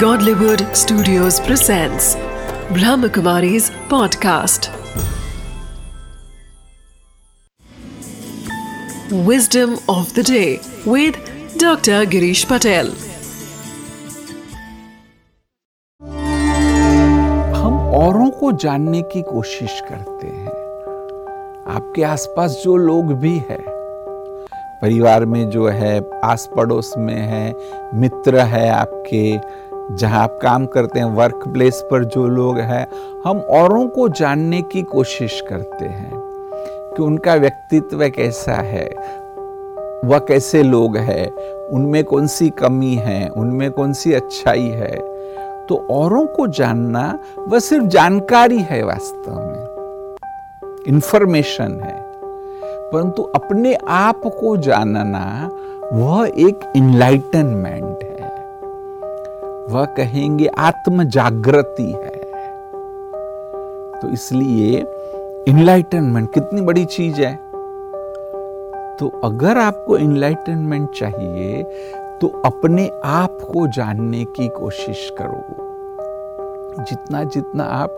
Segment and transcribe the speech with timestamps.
[0.00, 2.16] Godlywood Studios presents
[2.70, 4.66] Brahmakumari's podcast.
[9.24, 11.16] Wisdom of the day with
[11.56, 12.00] Dr.
[12.04, 12.90] Girish Patel.
[17.54, 20.54] हम औरों को जानने की कोशिश करते हैं
[21.76, 23.76] आपके आसपास जो लोग भी है
[24.80, 27.54] परिवार में जो है आस पड़ोस में है
[28.00, 29.22] मित्र है आपके
[29.92, 32.88] जहाँ आप काम करते हैं वर्क प्लेस पर जो लोग हैं,
[33.26, 36.12] हम औरों को जानने की कोशिश करते हैं
[36.96, 38.94] कि उनका व्यक्तित्व कैसा है,
[40.04, 41.32] वह कैसे लोग हैं,
[41.68, 45.16] उनमें कौन सी कमी है, उनमें कौन सी अच्छाई है।
[45.66, 49.66] तो औरों को जानना, वह सिर्फ़ जानकारी है वास्तव में।
[50.88, 52.02] इंफॉर्मेशन है।
[52.90, 55.50] परंतु अपने आप को जानना,
[55.92, 58.05] वह एक इनलाइटनमेंट
[59.68, 62.14] वह कहेंगे आत्म जागृति है।
[63.92, 64.84] तो इसलिए
[65.48, 67.34] इनलाइटनमेंट कितनी बड़ी चीज़ है।
[68.96, 71.62] तो अगर आपको इनलाइटनमेंट चाहिए
[72.20, 75.64] तो अपने आप को जानने की कोशिश करो।
[76.80, 77.96] जितना जितना आप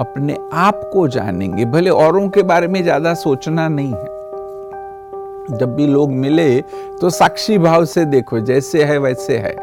[0.00, 5.86] अपने आप को जानेंगे, भले औरों के बारे में ज़्यादा सोचना नहीं है। जब भी
[5.86, 6.60] लोग मिले
[7.00, 9.54] तो साक्षी भाव से देखो, जैसे है वैसे है।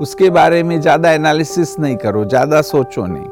[0.00, 3.28] उसके बारे में ज़्यादा एनालिसिस नहीं करो ज़्यादा सोचो नहीं।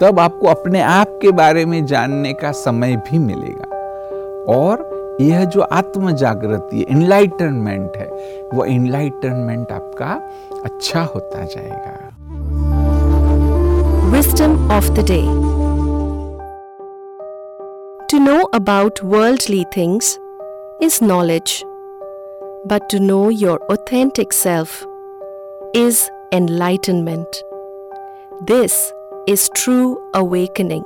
[0.00, 3.66] तब आपको अपने आप के बारे में जानने का समय भी मिलेगा।
[4.54, 8.08] और यह जो आत्म जागृति है इनलाइटनमेंट है
[8.54, 10.12] वो इनलाइटनमेंट आपका
[10.64, 12.00] अच्छा होता जाएगा।
[14.14, 15.26] Wisdom of the day.
[18.10, 20.18] To know about worldly things
[20.80, 21.64] is knowledge,
[22.66, 24.84] but to know your authentic self
[25.74, 27.42] is enlightenment.
[28.46, 28.92] This
[29.26, 30.84] is true awakening.